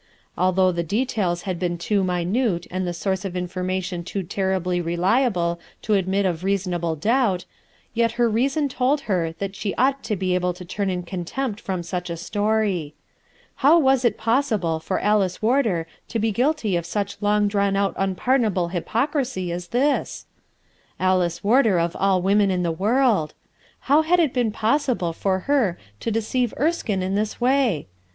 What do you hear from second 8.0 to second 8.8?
her reason